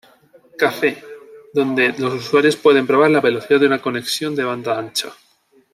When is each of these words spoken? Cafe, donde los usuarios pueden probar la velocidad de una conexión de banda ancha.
Cafe, 0.57 0.97
donde 1.53 1.89
los 1.89 2.15
usuarios 2.15 2.55
pueden 2.55 2.87
probar 2.87 3.11
la 3.11 3.21
velocidad 3.21 3.59
de 3.59 3.67
una 3.67 3.79
conexión 3.83 4.35
de 4.35 4.43
banda 4.43 4.75
ancha. 4.79 5.13